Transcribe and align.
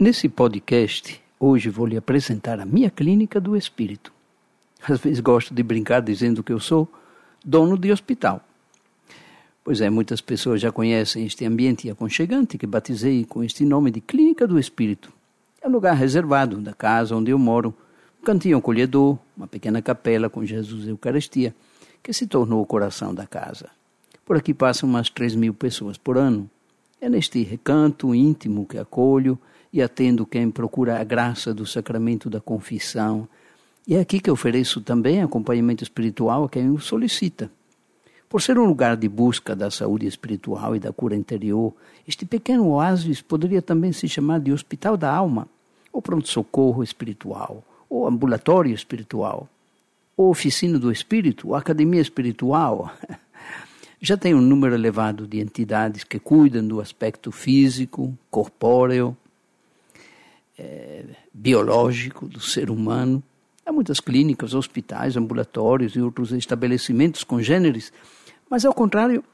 Nesse 0.00 0.30
podcast, 0.30 1.20
hoje 1.38 1.68
vou 1.68 1.84
lhe 1.84 1.94
apresentar 1.94 2.58
a 2.58 2.64
minha 2.64 2.88
clínica 2.88 3.38
do 3.38 3.54
espírito. 3.54 4.10
Às 4.88 4.98
vezes 4.98 5.20
gosto 5.20 5.52
de 5.52 5.62
brincar 5.62 6.00
dizendo 6.00 6.42
que 6.42 6.50
eu 6.50 6.58
sou 6.58 6.90
dono 7.44 7.76
de 7.76 7.92
hospital. 7.92 8.42
Pois 9.62 9.82
é, 9.82 9.90
muitas 9.90 10.22
pessoas 10.22 10.58
já 10.58 10.72
conhecem 10.72 11.26
este 11.26 11.44
ambiente 11.44 11.90
aconchegante 11.90 12.56
que 12.56 12.66
batizei 12.66 13.26
com 13.26 13.44
este 13.44 13.62
nome 13.62 13.90
de 13.90 14.00
Clínica 14.00 14.46
do 14.46 14.58
Espírito. 14.58 15.12
É 15.60 15.68
um 15.68 15.70
lugar 15.70 15.94
reservado 15.94 16.56
da 16.62 16.72
casa 16.72 17.14
onde 17.14 17.30
eu 17.30 17.38
moro, 17.38 17.74
um 18.22 18.24
cantinho 18.24 18.56
acolhedor, 18.56 19.18
uma 19.36 19.46
pequena 19.46 19.82
capela 19.82 20.30
com 20.30 20.42
Jesus 20.46 20.86
e 20.86 20.88
Eucaristia, 20.88 21.54
que 22.02 22.14
se 22.14 22.26
tornou 22.26 22.62
o 22.62 22.66
coração 22.66 23.14
da 23.14 23.26
casa. 23.26 23.68
Por 24.24 24.38
aqui 24.38 24.54
passam 24.54 24.88
umas 24.88 25.10
três 25.10 25.34
mil 25.34 25.52
pessoas 25.52 25.98
por 25.98 26.16
ano. 26.16 26.48
É 27.02 27.10
neste 27.10 27.42
recanto 27.42 28.14
íntimo 28.14 28.64
que 28.64 28.78
acolho 28.78 29.38
e 29.72 29.80
atendo 29.80 30.26
quem 30.26 30.50
procura 30.50 31.00
a 31.00 31.04
graça 31.04 31.54
do 31.54 31.66
sacramento 31.66 32.28
da 32.28 32.40
confissão. 32.40 33.28
E 33.86 33.94
é 33.94 34.00
aqui 34.00 34.20
que 34.20 34.30
ofereço 34.30 34.80
também 34.80 35.22
acompanhamento 35.22 35.82
espiritual 35.82 36.44
a 36.44 36.48
quem 36.48 36.70
o 36.70 36.78
solicita. 36.78 37.50
Por 38.28 38.40
ser 38.40 38.58
um 38.58 38.64
lugar 38.64 38.96
de 38.96 39.08
busca 39.08 39.56
da 39.56 39.70
saúde 39.70 40.06
espiritual 40.06 40.76
e 40.76 40.78
da 40.78 40.92
cura 40.92 41.16
interior, 41.16 41.74
este 42.06 42.24
pequeno 42.24 42.68
oásis 42.68 43.20
poderia 43.20 43.60
também 43.60 43.92
se 43.92 44.08
chamar 44.08 44.38
de 44.38 44.52
Hospital 44.52 44.96
da 44.96 45.12
Alma, 45.12 45.48
ou 45.92 46.00
pronto-socorro 46.00 46.82
espiritual, 46.82 47.64
ou 47.88 48.06
ambulatório 48.06 48.72
espiritual, 48.72 49.48
ou 50.16 50.30
oficina 50.30 50.78
do 50.78 50.92
espírito, 50.92 51.48
ou 51.48 51.54
academia 51.56 52.00
espiritual. 52.00 52.92
Já 54.00 54.16
tem 54.16 54.32
um 54.32 54.40
número 54.40 54.76
elevado 54.76 55.26
de 55.26 55.40
entidades 55.40 56.04
que 56.04 56.18
cuidam 56.18 56.66
do 56.66 56.80
aspecto 56.80 57.32
físico, 57.32 58.16
corpóreo, 58.30 59.16
é, 60.60 61.04
biológico 61.32 62.28
do 62.28 62.40
ser 62.40 62.70
humano. 62.70 63.22
Há 63.64 63.72
muitas 63.72 63.98
clínicas, 63.98 64.52
hospitais, 64.52 65.16
ambulatórios 65.16 65.96
e 65.96 66.00
outros 66.00 66.32
estabelecimentos 66.32 67.24
congêneres, 67.24 67.92
mas 68.48 68.64
ao 68.64 68.74
contrário, 68.74 69.24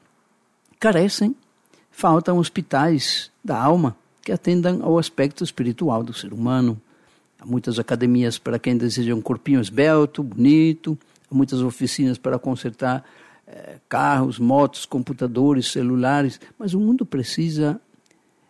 carecem, 0.79 1.35
faltam 1.91 2.37
hospitais 2.37 3.29
da 3.43 3.61
alma 3.61 3.95
que 4.21 4.31
atendam 4.31 4.81
ao 4.83 4.97
aspecto 4.97 5.43
espiritual 5.43 6.03
do 6.03 6.13
ser 6.13 6.31
humano. 6.33 6.79
Há 7.39 7.45
muitas 7.45 7.77
academias 7.79 8.37
para 8.37 8.59
quem 8.59 8.77
deseja 8.77 9.13
um 9.13 9.21
corpinho 9.21 9.59
esbelto, 9.59 10.23
bonito, 10.23 10.97
há 11.29 11.35
muitas 11.35 11.61
oficinas 11.61 12.17
para 12.17 12.39
consertar 12.39 13.03
eh, 13.47 13.77
carros, 13.89 14.39
motos, 14.39 14.85
computadores, 14.85 15.71
celulares, 15.71 16.39
mas 16.57 16.73
o 16.73 16.79
mundo 16.79 17.05
precisa 17.05 17.81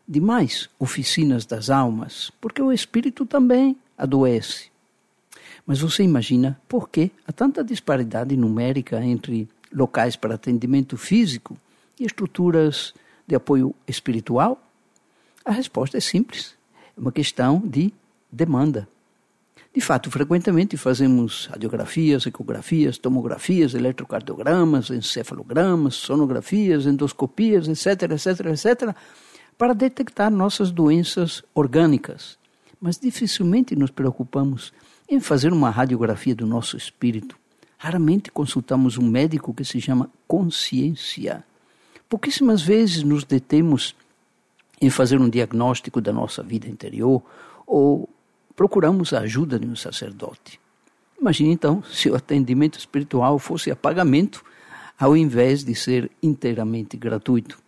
de 0.07 0.21
mais 0.21 0.69
oficinas 0.79 1.45
das 1.45 1.69
almas, 1.69 2.31
porque 2.39 2.61
o 2.61 2.71
espírito 2.71 3.25
também 3.25 3.75
adoece. 3.97 4.69
Mas 5.65 5.81
você 5.81 6.03
imagina 6.03 6.59
por 6.67 6.87
que 6.89 7.11
há 7.27 7.31
tanta 7.33 7.63
disparidade 7.63 8.37
numérica 8.37 9.03
entre 9.03 9.49
locais 9.71 10.15
para 10.15 10.35
atendimento 10.35 10.97
físico 10.97 11.57
e 11.99 12.05
estruturas 12.05 12.93
de 13.27 13.35
apoio 13.35 13.75
espiritual? 13.85 14.63
A 15.43 15.51
resposta 15.51 15.97
é 15.97 15.99
simples. 15.99 16.55
É 16.95 16.99
uma 16.99 17.11
questão 17.11 17.61
de 17.65 17.93
demanda. 18.31 18.87
De 19.73 19.81
fato, 19.81 20.09
frequentemente 20.09 20.75
fazemos 20.75 21.45
radiografias, 21.47 22.25
ecografias, 22.25 22.97
tomografias, 22.97 23.73
eletrocardiogramas, 23.73 24.89
encefalogramas, 24.89 25.95
sonografias, 25.95 26.85
endoscopias, 26.85 27.67
etc, 27.67 28.11
etc, 28.13 28.45
etc, 28.47 28.95
para 29.57 29.73
detectar 29.73 30.29
nossas 30.29 30.71
doenças 30.71 31.43
orgânicas, 31.53 32.37
mas 32.79 32.99
dificilmente 32.99 33.75
nos 33.75 33.89
preocupamos 33.89 34.71
em 35.09 35.19
fazer 35.19 35.51
uma 35.51 35.69
radiografia 35.69 36.35
do 36.35 36.45
nosso 36.45 36.77
espírito. 36.77 37.37
Raramente 37.77 38.31
consultamos 38.31 38.97
um 38.97 39.07
médico 39.07 39.53
que 39.53 39.65
se 39.65 39.79
chama 39.81 40.09
consciência. 40.27 41.43
Pouquíssimas 42.07 42.61
vezes 42.61 43.03
nos 43.03 43.23
detemos 43.23 43.95
em 44.79 44.89
fazer 44.89 45.19
um 45.19 45.29
diagnóstico 45.29 45.99
da 45.99 46.13
nossa 46.13 46.43
vida 46.43 46.67
interior 46.67 47.23
ou 47.65 48.07
procuramos 48.55 49.13
a 49.13 49.19
ajuda 49.21 49.59
de 49.59 49.67
um 49.67 49.75
sacerdote. 49.75 50.59
Imagine 51.19 51.51
então 51.51 51.83
se 51.83 52.09
o 52.09 52.15
atendimento 52.15 52.77
espiritual 52.77 53.39
fosse 53.39 53.71
a 53.71 53.75
pagamento 53.75 54.43
ao 54.99 55.17
invés 55.17 55.63
de 55.63 55.75
ser 55.75 56.11
inteiramente 56.21 56.95
gratuito. 56.97 57.59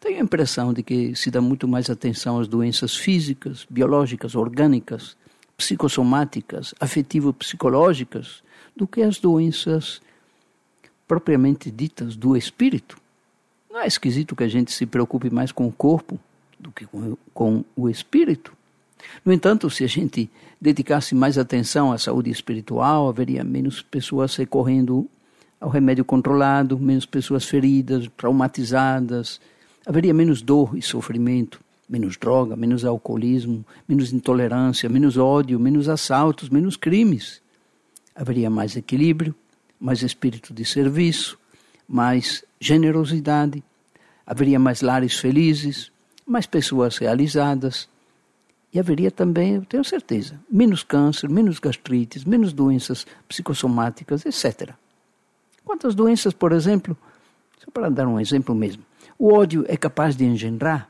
Tenho 0.00 0.18
a 0.18 0.22
impressão 0.22 0.72
de 0.72 0.82
que 0.82 1.14
se 1.16 1.30
dá 1.30 1.40
muito 1.40 1.66
mais 1.66 1.90
atenção 1.90 2.38
às 2.38 2.46
doenças 2.46 2.96
físicas, 2.96 3.66
biológicas, 3.68 4.34
orgânicas, 4.34 5.16
psicossomáticas, 5.56 6.72
afetivo-psicológicas, 6.78 8.42
do 8.76 8.86
que 8.86 9.02
às 9.02 9.18
doenças 9.18 10.00
propriamente 11.06 11.70
ditas 11.70 12.14
do 12.14 12.36
espírito. 12.36 12.96
Não 13.68 13.80
é 13.80 13.86
esquisito 13.86 14.36
que 14.36 14.44
a 14.44 14.48
gente 14.48 14.70
se 14.70 14.86
preocupe 14.86 15.30
mais 15.30 15.50
com 15.50 15.66
o 15.66 15.72
corpo 15.72 16.18
do 16.58 16.70
que 16.70 16.86
com, 17.34 17.64
o 17.74 17.88
espírito? 17.88 18.52
No 19.24 19.32
entanto, 19.32 19.68
se 19.70 19.84
a 19.84 19.86
gente 19.86 20.30
dedicasse 20.60 21.14
mais 21.14 21.38
atenção 21.38 21.92
à 21.92 21.98
saúde 21.98 22.30
espiritual, 22.30 23.08
haveria 23.08 23.42
menos 23.42 23.82
pessoas 23.82 24.36
recorrendo 24.36 25.08
ao 25.60 25.68
remédio 25.68 26.04
controlado, 26.04 26.78
menos 26.78 27.06
pessoas 27.06 27.44
feridas, 27.44 28.08
traumatizadas, 28.16 29.40
haveria 29.88 30.12
menos 30.12 30.42
dor 30.42 30.76
e 30.76 30.82
sofrimento, 30.82 31.62
menos 31.88 32.18
droga, 32.18 32.54
menos 32.54 32.84
alcoolismo, 32.84 33.64
menos 33.88 34.12
intolerância, 34.12 34.86
menos 34.86 35.16
ódio, 35.16 35.58
menos 35.58 35.88
assaltos, 35.88 36.50
menos 36.50 36.76
crimes. 36.76 37.40
Haveria 38.14 38.50
mais 38.50 38.76
equilíbrio, 38.76 39.34
mais 39.80 40.02
espírito 40.02 40.52
de 40.52 40.62
serviço, 40.62 41.38
mais 41.88 42.44
generosidade, 42.60 43.64
haveria 44.26 44.58
mais 44.58 44.82
lares 44.82 45.16
felizes, 45.16 45.90
mais 46.26 46.44
pessoas 46.44 46.98
realizadas. 46.98 47.88
E 48.74 48.78
haveria 48.78 49.10
também, 49.10 49.54
eu 49.54 49.64
tenho 49.64 49.82
certeza, 49.82 50.38
menos 50.50 50.82
câncer, 50.82 51.30
menos 51.30 51.58
gastrites, 51.58 52.26
menos 52.26 52.52
doenças 52.52 53.06
psicossomáticas, 53.26 54.26
etc. 54.26 54.74
Quantas 55.64 55.94
doenças, 55.94 56.34
por 56.34 56.52
exemplo, 56.52 56.94
só 57.64 57.70
para 57.70 57.88
dar 57.88 58.06
um 58.06 58.20
exemplo 58.20 58.54
mesmo, 58.54 58.82
o 59.18 59.32
ódio 59.32 59.64
é 59.68 59.76
capaz 59.76 60.14
de 60.14 60.24
engendrar, 60.24 60.88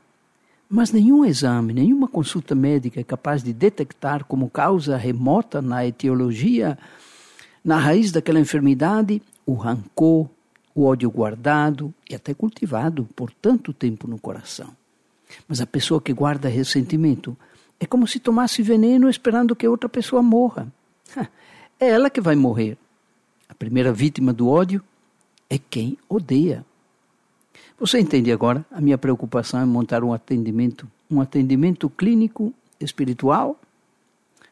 mas 0.69 0.91
nenhum 0.91 1.25
exame, 1.25 1.73
nenhuma 1.73 2.07
consulta 2.07 2.53
médica 2.53 2.99
é 2.99 3.03
capaz 3.03 3.41
de 3.41 3.51
detectar 3.51 4.23
como 4.25 4.49
causa 4.49 4.95
remota 4.95 5.61
na 5.61 5.85
etiologia, 5.85 6.77
na 7.63 7.77
raiz 7.77 8.11
daquela 8.11 8.39
enfermidade, 8.39 9.21
o 9.45 9.53
rancor, 9.53 10.29
o 10.75 10.85
ódio 10.85 11.09
guardado 11.09 11.91
e 12.07 12.13
até 12.13 12.33
cultivado 12.33 13.09
por 13.15 13.31
tanto 13.31 13.73
tempo 13.73 14.07
no 14.07 14.19
coração. 14.19 14.69
Mas 15.47 15.59
a 15.59 15.65
pessoa 15.65 15.99
que 15.99 16.13
guarda 16.13 16.47
ressentimento 16.47 17.35
é 17.79 17.85
como 17.85 18.07
se 18.07 18.19
tomasse 18.19 18.61
veneno 18.61 19.09
esperando 19.09 19.55
que 19.55 19.67
outra 19.67 19.89
pessoa 19.89 20.21
morra. 20.21 20.71
É 21.79 21.89
ela 21.89 22.09
que 22.09 22.19
vai 22.19 22.35
morrer. 22.35 22.77
A 23.47 23.55
primeira 23.55 23.93
vítima 23.93 24.33
do 24.33 24.49
ódio 24.49 24.83
é 25.49 25.57
quem 25.57 25.97
odeia. 26.09 26.65
Você 27.79 27.97
entende 27.97 28.29
agora? 28.29 28.65
A 28.69 28.81
minha 28.81 28.97
preocupação 28.97 29.61
é 29.61 29.65
montar 29.65 30.03
um 30.03 30.11
atendimento, 30.11 30.85
um 31.09 31.21
atendimento 31.21 31.89
clínico 31.89 32.53
espiritual. 32.77 33.57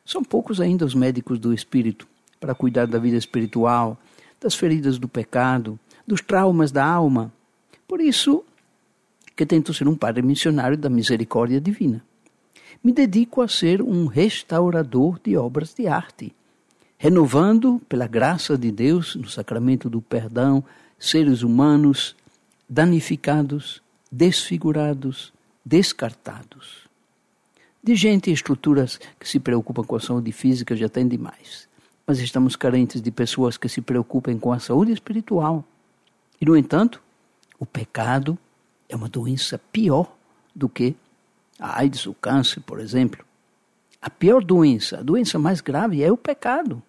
São 0.05 0.23
poucos 0.23 0.61
ainda 0.61 0.85
os 0.85 0.95
médicos 0.95 1.37
do 1.37 1.53
espírito 1.53 2.07
para 2.39 2.55
cuidar 2.55 2.87
da 2.87 2.97
vida 2.97 3.17
espiritual, 3.17 3.97
das 4.39 4.55
feridas 4.55 4.97
do 4.97 5.09
pecado, 5.09 5.77
dos 6.07 6.21
traumas 6.21 6.71
da 6.71 6.85
alma. 6.85 7.29
Por 7.85 7.99
isso 7.99 8.45
que 9.35 9.45
tento 9.45 9.73
ser 9.73 9.89
um 9.89 9.95
padre 9.95 10.21
missionário 10.21 10.77
da 10.77 10.89
misericórdia 10.89 11.59
divina. 11.59 12.01
Me 12.81 12.93
dedico 12.93 13.41
a 13.41 13.47
ser 13.49 13.81
um 13.81 14.05
restaurador 14.05 15.19
de 15.21 15.35
obras 15.35 15.73
de 15.73 15.85
arte, 15.85 16.33
renovando, 16.97 17.81
pela 17.89 18.07
graça 18.07 18.57
de 18.57 18.71
Deus, 18.71 19.15
no 19.15 19.27
sacramento 19.27 19.89
do 19.89 20.01
perdão, 20.01 20.63
seres 20.97 21.43
humanos 21.43 22.15
danificados, 22.69 23.81
desfigurados, 24.11 25.33
descartados. 25.65 26.87
De 27.83 27.95
gente 27.95 28.29
e 28.29 28.33
estruturas 28.33 28.99
que 29.19 29.27
se 29.27 29.39
preocupam 29.39 29.83
com 29.83 29.95
a 29.95 29.99
saúde 29.99 30.31
física 30.31 30.75
já 30.75 30.89
tem 30.89 31.07
demais. 31.07 31.67
Mas 32.05 32.19
estamos 32.19 32.55
carentes 32.55 33.01
de 33.01 33.11
pessoas 33.11 33.57
que 33.57 33.69
se 33.69 33.81
preocupem 33.81 34.37
com 34.37 34.51
a 34.51 34.59
saúde 34.59 34.91
espiritual. 34.91 35.63
E, 36.39 36.45
no 36.45 36.55
entanto, 36.55 37.01
o 37.59 37.65
pecado 37.65 38.37
é 38.89 38.95
uma 38.95 39.09
doença 39.09 39.59
pior 39.71 40.13
do 40.55 40.67
que 40.67 40.95
a 41.59 41.79
AIDS, 41.79 42.05
o 42.05 42.13
câncer, 42.13 42.61
por 42.61 42.79
exemplo. 42.79 43.25
A 44.01 44.09
pior 44.09 44.43
doença, 44.43 44.99
a 44.99 45.01
doença 45.01 45.39
mais 45.39 45.59
grave 45.59 46.03
é 46.03 46.11
o 46.11 46.17
pecado. 46.17 46.81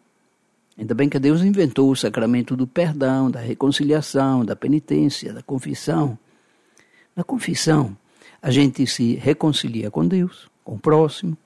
Ainda 0.78 0.94
bem 0.94 1.08
que 1.08 1.19
Deus 1.19 1.42
inventou 1.42 1.90
o 1.90 1.96
sacramento 1.96 2.54
do 2.54 2.64
perdão, 2.64 3.28
da 3.28 3.40
reconciliação, 3.40 4.44
da 4.44 4.54
penitência, 4.54 5.32
da 5.32 5.42
confissão. 5.42 6.16
Na 7.16 7.25
confissão, 7.25 7.96
a 8.40 8.48
gente 8.52 8.86
se 8.86 9.16
reconcilia 9.16 9.90
com 9.90 10.06
Deus, 10.06 10.48
com 10.62 10.76
o 10.76 10.78
próximo. 10.78 11.36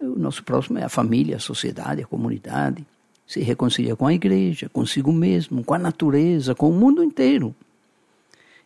O 0.00 0.18
nosso 0.18 0.42
próximo 0.42 0.78
é 0.78 0.84
a 0.84 0.88
família, 0.88 1.36
a 1.36 1.38
sociedade, 1.40 2.02
a 2.02 2.06
comunidade. 2.06 2.86
Se 3.26 3.40
reconcilia 3.40 3.94
com 3.94 4.06
a 4.06 4.14
igreja, 4.14 4.70
consigo 4.70 5.12
mesmo, 5.12 5.62
com 5.62 5.74
a 5.74 5.78
natureza, 5.78 6.54
com 6.54 6.70
o 6.70 6.72
mundo 6.72 7.04
inteiro. 7.04 7.54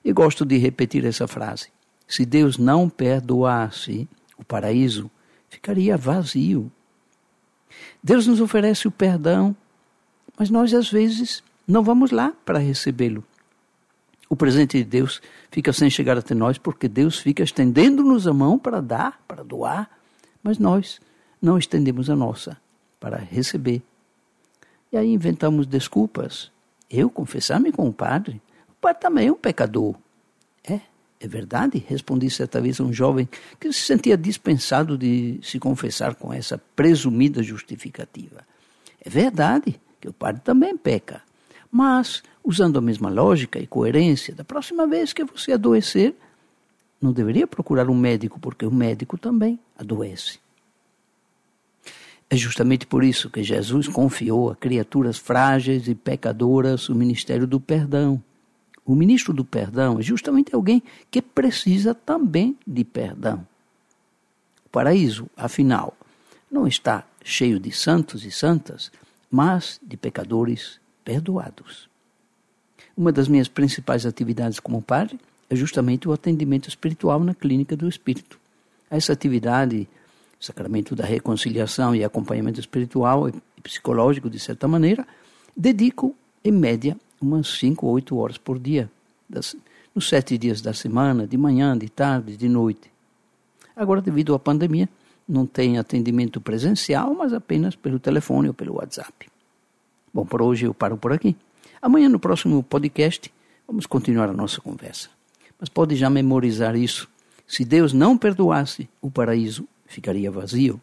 E 0.04 0.12
gosto 0.12 0.44
de 0.44 0.56
repetir 0.56 1.04
essa 1.04 1.26
frase. 1.26 1.68
Se 2.06 2.24
Deus 2.24 2.58
não 2.58 2.88
perdoasse, 2.88 4.06
o 4.38 4.44
paraíso 4.44 5.10
ficaria 5.48 5.96
vazio. 5.96 6.70
Deus 8.00 8.28
nos 8.28 8.40
oferece 8.40 8.86
o 8.86 8.90
perdão, 8.92 9.56
mas 10.38 10.50
nós 10.50 10.72
às 10.74 10.90
vezes 10.90 11.42
não 11.66 11.82
vamos 11.82 12.10
lá 12.10 12.32
para 12.44 12.58
recebê-lo. 12.58 13.24
O 14.28 14.36
presente 14.36 14.78
de 14.78 14.84
Deus 14.84 15.20
fica 15.50 15.72
sem 15.72 15.88
chegar 15.88 16.16
até 16.16 16.34
nós 16.34 16.58
porque 16.58 16.88
Deus 16.88 17.18
fica 17.18 17.42
estendendo-nos 17.42 18.26
a 18.26 18.32
mão 18.32 18.58
para 18.58 18.80
dar, 18.80 19.22
para 19.28 19.42
doar, 19.42 19.90
mas 20.42 20.58
nós 20.58 21.00
não 21.40 21.58
estendemos 21.58 22.08
a 22.08 22.16
nossa 22.16 22.56
para 22.98 23.18
receber. 23.18 23.82
E 24.90 24.96
aí 24.96 25.12
inventamos 25.12 25.66
desculpas. 25.66 26.50
Eu 26.90 27.10
confessar-me 27.10 27.72
com 27.72 27.88
o 27.88 27.92
padre? 27.92 28.40
O 28.68 28.74
padre 28.80 29.00
também 29.00 29.28
é 29.28 29.32
um 29.32 29.36
pecador. 29.36 29.94
É, 30.62 30.80
é 31.20 31.28
verdade? 31.28 31.84
Respondi 31.86 32.30
certa 32.30 32.60
vez 32.60 32.80
a 32.80 32.84
um 32.84 32.92
jovem 32.92 33.28
que 33.60 33.72
se 33.72 33.80
sentia 33.80 34.16
dispensado 34.16 34.96
de 34.96 35.38
se 35.42 35.58
confessar 35.58 36.14
com 36.14 36.32
essa 36.32 36.58
presumida 36.74 37.42
justificativa. 37.42 38.44
É 39.04 39.10
verdade 39.10 39.80
que 40.04 40.08
o 40.10 40.12
padre 40.12 40.42
também 40.42 40.76
peca. 40.76 41.22
Mas, 41.72 42.22
usando 42.44 42.78
a 42.78 42.82
mesma 42.82 43.08
lógica 43.08 43.58
e 43.58 43.66
coerência, 43.66 44.34
da 44.34 44.44
próxima 44.44 44.86
vez 44.86 45.14
que 45.14 45.24
você 45.24 45.52
adoecer, 45.52 46.14
não 47.00 47.10
deveria 47.10 47.46
procurar 47.46 47.88
um 47.88 47.94
médico, 47.94 48.38
porque 48.38 48.66
o 48.66 48.70
médico 48.70 49.16
também 49.16 49.58
adoece. 49.78 50.38
É 52.28 52.36
justamente 52.36 52.86
por 52.86 53.02
isso 53.02 53.30
que 53.30 53.42
Jesus 53.42 53.88
confiou 53.88 54.50
a 54.50 54.56
criaturas 54.56 55.16
frágeis 55.16 55.88
e 55.88 55.94
pecadoras 55.94 56.90
o 56.90 56.94
ministério 56.94 57.46
do 57.46 57.58
perdão. 57.58 58.22
O 58.84 58.94
ministro 58.94 59.32
do 59.32 59.44
perdão 59.44 59.98
é 59.98 60.02
justamente 60.02 60.54
alguém 60.54 60.82
que 61.10 61.22
precisa 61.22 61.94
também 61.94 62.58
de 62.66 62.84
perdão. 62.84 63.46
O 64.66 64.68
paraíso, 64.68 65.30
afinal, 65.34 65.96
não 66.50 66.66
está 66.66 67.04
cheio 67.24 67.58
de 67.58 67.72
santos 67.72 68.22
e 68.26 68.30
santas, 68.30 68.92
mas 69.34 69.80
de 69.82 69.96
pecadores 69.96 70.78
perdoados. 71.04 71.88
Uma 72.96 73.10
das 73.10 73.26
minhas 73.26 73.48
principais 73.48 74.06
atividades 74.06 74.60
como 74.60 74.80
padre 74.80 75.18
é 75.50 75.56
justamente 75.56 76.08
o 76.08 76.12
atendimento 76.12 76.68
espiritual 76.68 77.18
na 77.18 77.34
clínica 77.34 77.76
do 77.76 77.88
espírito. 77.88 78.38
Essa 78.88 79.12
atividade, 79.12 79.88
sacramento 80.38 80.94
da 80.94 81.04
reconciliação 81.04 81.96
e 81.96 82.04
acompanhamento 82.04 82.60
espiritual 82.60 83.28
e 83.28 83.34
psicológico, 83.60 84.30
de 84.30 84.38
certa 84.38 84.68
maneira, 84.68 85.04
dedico, 85.56 86.14
em 86.44 86.52
média, 86.52 86.96
umas 87.20 87.48
5 87.58 87.84
ou 87.88 87.94
8 87.94 88.16
horas 88.16 88.38
por 88.38 88.56
dia, 88.56 88.88
das, 89.28 89.56
nos 89.92 90.08
sete 90.08 90.38
dias 90.38 90.60
da 90.60 90.72
semana, 90.72 91.26
de 91.26 91.36
manhã, 91.36 91.76
de 91.76 91.88
tarde, 91.88 92.36
de 92.36 92.48
noite. 92.48 92.88
Agora, 93.74 94.00
devido 94.00 94.32
à 94.32 94.38
pandemia, 94.38 94.88
não 95.28 95.46
tem 95.46 95.78
atendimento 95.78 96.40
presencial, 96.40 97.14
mas 97.14 97.32
apenas 97.32 97.74
pelo 97.74 97.98
telefone 97.98 98.48
ou 98.48 98.54
pelo 98.54 98.76
WhatsApp. 98.76 99.28
Bom, 100.12 100.24
por 100.24 100.42
hoje 100.42 100.66
eu 100.66 100.74
paro 100.74 100.96
por 100.96 101.12
aqui. 101.12 101.36
Amanhã, 101.80 102.08
no 102.08 102.18
próximo 102.18 102.62
podcast, 102.62 103.32
vamos 103.66 103.86
continuar 103.86 104.28
a 104.28 104.32
nossa 104.32 104.60
conversa. 104.60 105.08
Mas 105.58 105.68
pode 105.68 105.96
já 105.96 106.08
memorizar 106.08 106.76
isso. 106.76 107.08
Se 107.46 107.64
Deus 107.64 107.92
não 107.92 108.16
perdoasse, 108.16 108.88
o 109.00 109.10
paraíso 109.10 109.66
ficaria 109.86 110.30
vazio. 110.30 110.80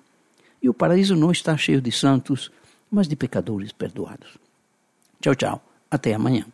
E 0.62 0.70
o 0.70 0.74
paraíso 0.74 1.16
não 1.16 1.32
está 1.32 1.58
cheio 1.58 1.82
de 1.82 1.92
santos, 1.92 2.52
mas 2.90 3.08
de 3.08 3.16
pecadores 3.16 3.72
perdoados. 3.72 4.38
Tchau, 5.20 5.36
tchau. 5.36 5.62
Até 5.90 6.14
amanhã. 6.14 6.46